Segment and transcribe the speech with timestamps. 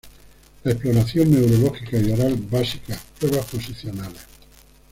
[0.63, 4.21] La exploración neurológica y oral básica, pruebas posicionales.